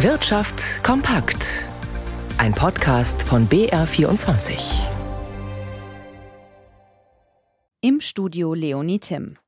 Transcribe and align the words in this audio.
Wirtschaft 0.00 0.84
kompakt. 0.84 1.64
Ein 2.36 2.52
Podcast 2.52 3.22
von 3.22 3.48
BR24. 3.48 4.58
Im 7.80 8.02
Studio 8.02 8.52
Leonie 8.52 9.00
Tim. 9.00 9.38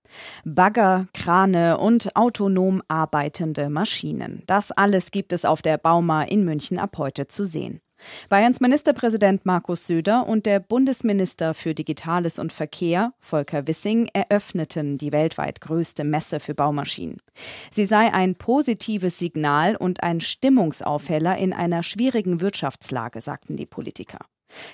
Bagger, 0.47 1.05
Krane 1.13 1.77
und 1.77 2.17
autonom 2.17 2.83
arbeitende 2.89 3.69
Maschinen. 3.69 4.43
Das 4.47 4.73
alles 4.73 5.11
gibt 5.11 5.35
es 5.35 5.45
auf 5.45 5.61
der 5.61 5.77
Bauma 5.77 6.23
in 6.23 6.47
München 6.47 6.79
ab 6.79 6.97
heute 6.97 7.27
zu 7.27 7.45
sehen. 7.45 7.83
Bayerns 8.29 8.61
Ministerpräsident 8.61 9.47
Markus 9.47 9.87
Söder 9.87 10.27
und 10.27 10.47
der 10.47 10.61
Bundesminister 10.61 11.55
für 11.55 11.75
Digitales 11.75 12.39
und 12.39 12.53
Verkehr, 12.53 13.13
Volker 13.21 13.67
Wissing, 13.67 14.09
eröffneten 14.13 14.99
die 14.99 15.13
weltweit 15.13 15.61
größte 15.61 16.05
Messe 16.05 16.41
für 16.41 16.55
Baumaschinen. 16.55 17.19
Sie 17.71 17.87
sei 17.87 18.13
ein 18.13 18.35
positives 18.35 19.19
Signal 19.19 19.77
und 19.77 20.03
ein 20.03 20.21
Stimmungsaufheller 20.21 21.37
in 21.39 21.53
einer 21.53 21.83
schwierigen 21.83 22.41
Wirtschaftslage, 22.41 23.21
sagten 23.21 23.57
die 23.57 23.67
Politiker. 23.67 24.19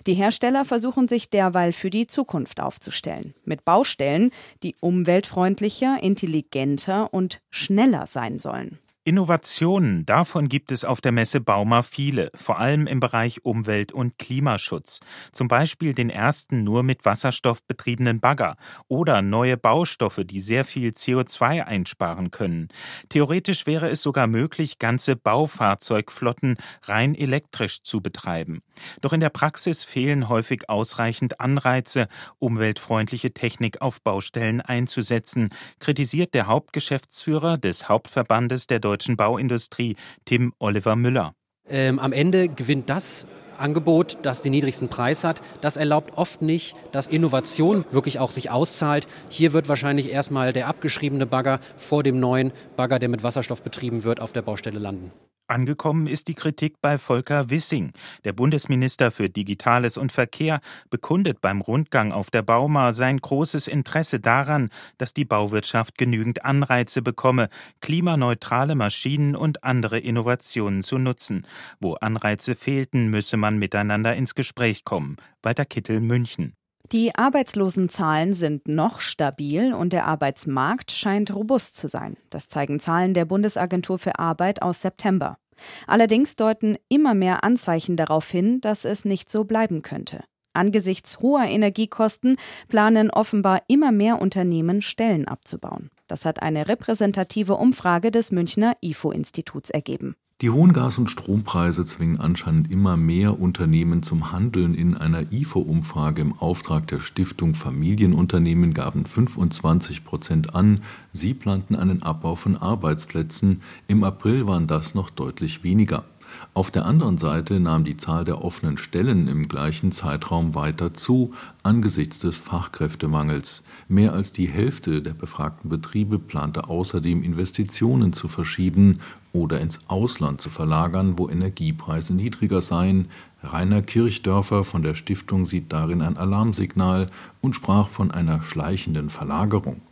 Die 0.07 0.15
Hersteller 0.15 0.65
versuchen 0.65 1.09
sich 1.09 1.31
derweil 1.31 1.73
für 1.73 1.91
die 1.91 2.07
Zukunft 2.07 2.61
aufzustellen, 2.61 3.35
mit 3.45 3.65
Baustellen, 3.65 4.31
die 4.63 4.77
umweltfreundlicher, 4.81 5.99
intelligenter 6.03 7.13
und 7.13 7.41
schneller 7.51 8.07
sein 8.07 8.39
sollen. 8.39 8.79
Innovationen, 9.07 10.07
davon 10.07 10.49
gibt 10.49 10.73
es 10.73 10.87
auf 10.87 11.03
der 11.03 11.13
Messe 11.13 11.43
Bauma 11.43 11.83
viele, 11.83 12.31
vor 12.35 12.59
allem 12.59 12.87
im 12.87 13.01
Bereich 13.01 13.45
Umwelt- 13.45 13.93
und 13.93 14.19
Klimaschutz. 14.19 15.01
Zum 15.31 15.47
Beispiel 15.47 15.93
den 15.93 16.09
ersten 16.09 16.65
nur 16.65 16.83
mit 16.83 17.05
Wasserstoff 17.05 17.63
betriebenen 17.65 18.21
Bagger 18.21 18.57
oder 18.89 19.21
neue 19.21 19.59
Baustoffe, 19.59 20.23
die 20.25 20.41
sehr 20.41 20.65
viel 20.65 20.93
CO2 20.93 21.65
einsparen 21.65 22.31
können. 22.31 22.69
Theoretisch 23.11 23.67
wäre 23.67 23.91
es 23.91 24.01
sogar 24.01 24.27
möglich, 24.27 24.79
ganze 24.79 25.17
Baufahrzeugflotten 25.17 26.57
rein 26.85 27.15
elektrisch 27.15 27.83
zu 27.83 28.01
betreiben. 28.01 28.63
Doch 29.03 29.13
in 29.13 29.21
der 29.21 29.29
Praxis 29.29 29.85
fehlen 29.85 30.31
häufig 30.31 30.71
ausreichend 30.71 31.41
Anreize, 31.41 32.09
umweltfreundliche 32.39 33.35
Technik 33.35 33.83
auf 33.83 34.01
Baustellen 34.01 34.63
einzusetzen, 34.63 35.51
kritisiert 35.79 36.33
der 36.33 36.47
Hauptgeschäftsführer 36.47 37.59
des 37.59 37.91
Hauptverbandes 37.91 38.67
der 38.67 38.79
deutschen 38.79 38.94
Bauindustrie, 39.17 39.97
Tim 40.25 40.53
Oliver 40.59 40.97
Müller. 40.97 41.33
Ähm, 41.69 41.99
am 41.99 42.13
Ende 42.13 42.49
gewinnt 42.49 42.91
das 42.91 43.27
Angebot, 43.59 44.19
das 44.23 44.43
den 44.43 44.53
niedrigsten 44.53 44.89
Preis 44.89 45.25
hat. 45.25 45.41
Das 45.61 45.77
erlaubt 45.77 46.17
oft 46.17 46.43
nicht, 46.43 46.77
dass 46.93 47.07
Innovation 47.07 47.85
wirklich 47.91 48.19
auch 48.19 48.31
sich 48.31 48.51
auszahlt. 48.51 49.07
Hier 49.29 49.53
wird 49.53 49.69
wahrscheinlich 49.69 50.11
erstmal 50.11 50.53
der 50.53 50.69
abgeschriebene 50.69 51.27
Bagger 51.27 51.61
vor 51.77 52.03
dem 52.03 52.21
neuen 52.21 52.53
Bagger, 52.77 52.99
der 52.99 53.09
mit 53.09 53.23
Wasserstoff 53.23 53.63
betrieben 53.63 54.05
wird, 54.05 54.21
auf 54.21 54.33
der 54.33 54.43
Baustelle 54.43 54.79
landen. 54.79 55.13
Angekommen 55.47 56.07
ist 56.07 56.29
die 56.29 56.35
Kritik 56.35 56.81
bei 56.81 56.97
Volker 56.97 57.51
Wissing. 57.51 57.93
Der 58.25 58.33
Bundesminister 58.33 59.11
für 59.11 59.29
Digitales 59.29 59.99
und 59.99 60.11
Verkehr 60.11 60.61
bekundet 60.89 61.43
beim 61.43 61.61
Rundgang 61.61 62.13
auf 62.13 62.31
der 62.31 62.41
Bauma 62.41 62.93
sein 62.93 63.19
großes 63.19 63.69
Interesse 63.69 64.21
daran, 64.21 64.71
dass 64.97 65.13
die 65.13 65.27
Bauwirtschaft 65.27 65.99
genügend 65.99 66.47
Anreize 66.47 67.03
bekomme, 67.03 67.51
klimaneutrale 67.83 68.75
Maschinen 68.75 69.37
und 69.37 69.65
andere 69.65 69.99
Innovationen 69.99 70.83
zu 70.83 70.97
nutzen. 70.97 71.47
Wo 71.79 71.93
Anreize 71.95 72.55
fehlten, 72.55 73.09
müsse 73.09 73.37
man 73.37 73.59
miteinander 73.59 74.15
ins 74.15 74.35
Gespräch 74.35 74.85
kommen. 74.85 75.17
Walter 75.43 75.67
Kittel, 75.67 76.01
München. 76.01 76.55
Die 76.93 77.15
Arbeitslosenzahlen 77.15 78.35
sind 78.35 78.69
noch 78.69 79.01
stabil 79.01 79.73
und 79.73 79.93
der 79.93 80.07
Arbeitsmarkt 80.07 80.93
scheint 80.93 81.35
robust 81.35 81.77
zu 81.77 81.89
sein. 81.89 82.17
Das 82.31 82.49
zeigen 82.49 82.79
Zahlen 82.79 83.15
der 83.15 83.25
Bundesagentur 83.25 83.99
für 83.99 84.19
Arbeit 84.19 84.61
aus 84.61 84.83
September. 84.83 85.39
Allerdings 85.87 86.37
deuten 86.37 86.77
immer 86.89 87.15
mehr 87.15 87.43
Anzeichen 87.43 87.97
darauf 87.97 88.31
hin, 88.31 88.61
dass 88.61 88.85
es 88.85 89.05
nicht 89.05 89.31
so 89.31 89.45
bleiben 89.45 89.83
könnte. 89.83 90.25
Angesichts 90.53 91.19
hoher 91.19 91.47
Energiekosten 91.47 92.37
planen 92.69 93.11
offenbar 93.11 93.63
immer 93.67 93.91
mehr 93.91 94.21
Unternehmen 94.21 94.83
Stellen 94.83 95.27
abzubauen. 95.27 95.91
Das 96.07 96.25
hat 96.25 96.43
eine 96.43 96.69
repräsentative 96.69 97.57
Umfrage 97.57 98.11
des 98.11 98.31
Münchner 98.31 98.77
IFO-Instituts 98.83 99.71
ergeben. 99.71 100.15
Die 100.41 100.51
hohen 100.51 100.73
Gas- 100.73 100.99
und 100.99 101.09
Strompreise 101.09 101.85
zwingen 101.85 102.19
anscheinend 102.19 102.69
immer 102.69 102.97
mehr 102.97 103.39
Unternehmen 103.39 104.03
zum 104.03 104.33
Handeln. 104.33 104.75
In 104.75 104.97
einer 104.97 105.31
IFO-Umfrage 105.33 106.23
im 106.23 106.33
Auftrag 106.33 106.89
der 106.89 106.99
Stiftung 106.99 107.55
Familienunternehmen 107.55 108.75
gaben 108.75 109.07
25 109.07 110.05
Prozent 110.05 110.57
an, 110.57 110.81
sie 111.13 111.35
planten 111.35 111.77
einen 111.77 112.03
Abbau 112.03 112.35
von 112.35 112.57
Arbeitsplätzen. 112.57 113.63
Im 113.87 114.03
April 114.03 114.49
waren 114.49 114.67
das 114.67 114.97
noch 114.97 115.11
deutlich 115.11 115.63
weniger. 115.63 116.05
Auf 116.53 116.71
der 116.71 116.87
anderen 116.87 117.19
Seite 117.19 117.61
nahm 117.61 117.85
die 117.85 117.97
Zahl 117.97 118.25
der 118.25 118.45
offenen 118.45 118.77
Stellen 118.77 119.29
im 119.29 119.49
gleichen 119.49 119.93
Zeitraum 119.93 120.55
weiter 120.55 120.95
zu, 120.95 121.33
angesichts 121.63 122.19
des 122.19 122.37
Fachkräftemangels. 122.37 123.63
Mehr 123.89 124.13
als 124.13 124.33
die 124.33 124.47
Hälfte 124.47 125.03
der 125.03 125.15
befragten 125.15 125.69
Betriebe 125.69 126.19
plante 126.19 126.69
außerdem 126.69 127.23
Investitionen 127.23 128.13
zu 128.13 128.29
verschieben 128.29 129.01
oder 129.33 129.61
ins 129.61 129.89
Ausland 129.89 130.41
zu 130.41 130.49
verlagern, 130.49 131.19
wo 131.19 131.29
Energiepreise 131.29 132.15
niedriger 132.15 132.61
seien. 132.61 133.09
Rainer 133.43 133.83
Kirchdörfer 133.83 134.65
von 134.65 134.83
der 134.83 134.95
Stiftung 134.95 135.45
sieht 135.45 135.73
darin 135.73 136.03
ein 136.03 136.17
Alarmsignal 136.17 137.09
und 137.43 137.55
sprach 137.55 137.89
von 137.89 138.11
einer 138.11 138.43
schleichenden 138.43 139.11
Verlagerung. 139.11 139.83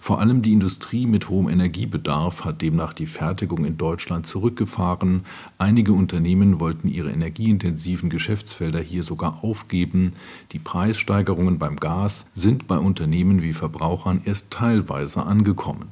Vor 0.00 0.20
allem 0.20 0.42
die 0.42 0.52
Industrie 0.52 1.06
mit 1.06 1.28
hohem 1.28 1.48
Energiebedarf 1.48 2.44
hat 2.44 2.62
demnach 2.62 2.92
die 2.92 3.06
Fertigung 3.06 3.64
in 3.64 3.76
Deutschland 3.76 4.26
zurückgefahren. 4.26 5.24
Einige 5.58 5.92
Unternehmen 5.92 6.60
wollten 6.60 6.88
ihre 6.88 7.10
energieintensiven 7.10 8.10
Geschäftsfelder 8.10 8.80
hier 8.80 9.02
sogar 9.02 9.42
aufgeben. 9.42 10.12
Die 10.52 10.58
Preissteigerungen 10.58 11.58
beim 11.58 11.76
Gas 11.76 12.30
sind 12.34 12.66
bei 12.66 12.78
Unternehmen 12.78 13.42
wie 13.42 13.52
Verbrauchern 13.52 14.22
erst 14.24 14.50
teilweise 14.50 15.24
angekommen. 15.24 15.88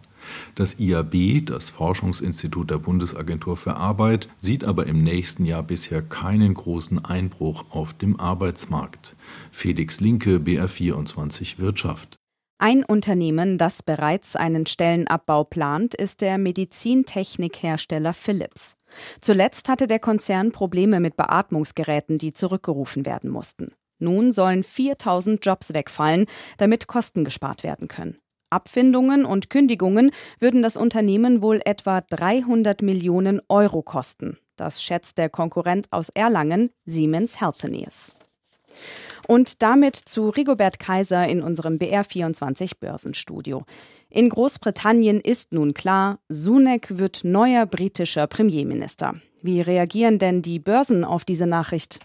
Das 0.55 0.79
IAB, 0.79 1.45
das 1.45 1.71
Forschungsinstitut 1.71 2.71
der 2.71 2.79
Bundesagentur 2.79 3.57
für 3.57 3.77
Arbeit, 3.77 4.29
sieht 4.39 4.65
aber 4.65 4.87
im 4.87 5.03
nächsten 5.03 5.45
Jahr 5.45 5.63
bisher 5.63 6.03
keinen 6.03 6.55
großen 6.55 7.05
Einbruch 7.05 7.65
auf 7.71 7.93
dem 7.93 8.19
Arbeitsmarkt. 8.19 9.17
Felix 9.51 10.01
Linke, 10.01 10.39
BR24 10.39 11.59
Wirtschaft. 11.59 12.17
Ein 12.59 12.85
Unternehmen, 12.85 13.59
das 13.59 13.83
bereits 13.83 14.35
einen 14.35 14.65
Stellenabbau 14.65 15.45
plant, 15.45 15.95
ist 15.95 16.23
der 16.23 16.39
Medizintechnikhersteller 16.39 18.15
Philips. 18.15 18.79
Zuletzt 19.21 19.69
hatte 19.69 19.87
der 19.87 19.99
Konzern 19.99 20.53
Probleme 20.53 20.99
mit 20.99 21.19
Beatmungsgeräten, 21.19 22.17
die 22.17 22.33
zurückgerufen 22.33 23.05
werden 23.05 23.29
mussten. 23.29 23.75
Nun 23.99 24.33
sollen 24.33 24.63
4000 24.63 25.45
Jobs 25.45 25.75
wegfallen, 25.75 26.25
damit 26.57 26.87
Kosten 26.87 27.25
gespart 27.25 27.63
werden 27.63 27.89
können. 27.89 28.19
Abfindungen 28.49 29.27
und 29.27 29.51
Kündigungen 29.51 30.11
würden 30.39 30.63
das 30.63 30.79
Unternehmen 30.79 31.43
wohl 31.43 31.61
etwa 31.65 32.01
300 32.01 32.81
Millionen 32.81 33.43
Euro 33.49 33.83
kosten. 33.83 34.39
Das 34.57 34.83
schätzt 34.83 35.19
der 35.19 35.29
Konkurrent 35.29 35.89
aus 35.91 36.09
Erlangen, 36.09 36.71
Siemens 36.87 37.39
Healthineers. 37.39 38.15
Und 39.27 39.63
damit 39.63 39.97
zu 39.97 40.29
Rigobert 40.29 40.79
Kaiser 40.79 41.27
in 41.29 41.43
unserem 41.43 41.79
BR24 41.79 42.73
Börsenstudio. 42.79 43.63
In 44.09 44.29
Großbritannien 44.29 45.21
ist 45.21 45.53
nun 45.53 45.75
klar, 45.75 46.21
Sunak 46.29 46.99
wird 46.99 47.25
neuer 47.25 47.67
britischer 47.67 48.27
Premierminister. 48.27 49.15
Wie 49.43 49.61
reagieren 49.61 50.19
denn 50.19 50.43
die 50.43 50.59
Börsen 50.59 51.05
auf 51.05 51.25
diese 51.25 51.47
Nachricht? 51.47 51.99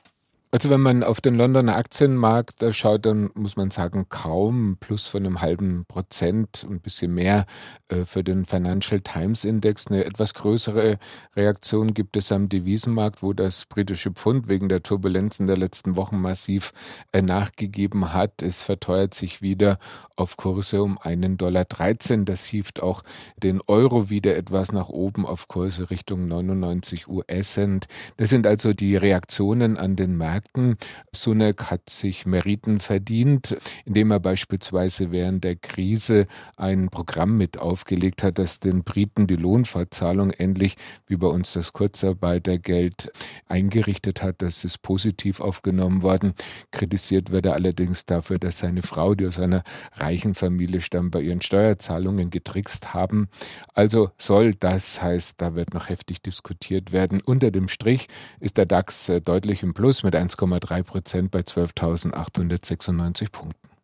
Also 0.54 0.70
wenn 0.70 0.82
man 0.82 1.02
auf 1.02 1.22
den 1.22 1.36
Londoner 1.36 1.78
Aktienmarkt 1.78 2.62
schaut, 2.76 3.06
dann 3.06 3.30
muss 3.36 3.56
man 3.56 3.72
sagen, 3.72 4.08
kaum 4.10 4.76
plus 4.82 5.08
von 5.08 5.26
einem 5.26 5.40
halben 5.40 5.86
Prozent, 5.86 6.68
ein 6.70 6.82
bisschen 6.82 7.14
mehr 7.14 7.46
äh, 7.88 8.04
für 8.04 8.22
den 8.22 8.44
Financial 8.44 9.00
Times 9.00 9.46
Index. 9.46 9.88
Eine 9.88 10.04
etwas 10.04 10.34
größere 10.34 11.00
Reaktion 11.38 11.94
gibt 11.94 12.18
es 12.18 12.34
am 12.34 12.50
Devisenmarkt, 12.50 13.24
wo 13.24 13.32
das 13.32 13.66
britische 13.66 14.12
Pfund 14.12 14.50
wegen 14.50 14.68
der 14.68 14.84
Turbulenzen 14.84 15.48
der 15.48 15.56
letzten 15.56 15.96
Wochen 15.96 16.20
massiv 16.20 16.74
äh, 17.14 17.22
nachgegeben 17.22 18.14
hat. 18.14 18.42
Es 18.42 18.62
verteuert 18.62 19.14
sich 19.14 19.42
wieder 19.42 19.80
auf 20.18 20.36
Kurse 20.36 20.84
um 20.84 20.98
einen 20.98 21.38
Dollar 21.38 21.64
13. 21.64 22.26
Das 22.26 22.44
hieft 22.44 22.84
auch 22.84 23.04
den 23.38 23.62
Euro 23.68 24.10
wieder 24.10 24.36
etwas 24.36 24.74
nach 24.74 24.90
oben 24.90 25.26
auf 25.26 25.48
Kurse 25.48 25.90
Richtung 25.92 26.28
99 26.28 27.08
US-Cent. 27.08 27.86
Das 28.18 28.30
sind 28.30 28.46
also 28.46 28.74
die 28.74 28.98
Reaktionen 28.98 29.78
an 29.78 29.96
den 29.96 30.18
Märkten 30.18 30.41
Märkten. 30.42 30.78
Sunak 31.14 31.70
hat 31.70 31.90
sich 31.90 32.26
Meriten 32.26 32.80
verdient, 32.80 33.58
indem 33.86 34.12
er 34.12 34.20
beispielsweise 34.20 35.12
während 35.12 35.44
der 35.44 35.56
Krise 35.56 36.28
ein 36.58 36.90
Programm 36.90 37.38
mit 37.38 37.58
aufgelegt 37.58 38.24
hat, 38.24 38.38
das 38.40 38.60
den 38.60 38.84
Briten 38.84 39.28
die 39.28 39.36
Lohnfortzahlung 39.36 40.32
endlich, 40.32 40.76
wie 41.08 41.18
bei 41.18 41.28
uns 41.28 41.54
das 41.54 41.74
Kurzarbeitergeld, 41.74 43.12
eingerichtet 43.48 44.24
hat. 44.24 44.42
Das 44.42 44.64
ist 44.64 44.82
positiv 44.82 45.40
aufgenommen 45.40 46.02
worden. 46.02 46.34
Kritisiert 46.72 47.32
wird 47.32 47.46
er 47.46 47.54
allerdings 47.54 48.06
dafür, 48.06 48.38
dass 48.38 48.60
seine 48.60 48.82
Frau, 48.82 49.16
die 49.16 49.28
aus 49.28 49.40
einer 49.40 49.64
reichen 49.94 50.34
Familie 50.34 50.82
stammt, 50.82 51.12
bei 51.12 51.22
ihren 51.22 51.42
Steuerzahlungen 51.42 52.30
getrickst 52.30 52.94
haben. 52.94 53.28
Also 53.74 54.12
soll 54.18 54.54
das 54.54 55.02
heißt, 55.02 55.42
da 55.42 55.56
wird 55.56 55.74
noch 55.74 55.90
heftig 55.90 56.22
diskutiert 56.22 56.92
werden. 56.92 57.22
Unter 57.24 57.52
dem 57.52 57.68
Strich 57.68 58.08
ist 58.40 58.58
der 58.58 58.66
DAX 58.66 59.10
äh, 59.10 59.22
deutlich 59.22 59.64
im 59.64 59.74
Plus 59.74 60.04
mit 60.04 60.16
1,3 60.38 60.84
Prozent 60.84 61.32
bei 61.32 61.40
12.896 61.40 63.32
Punkten. 63.32 63.71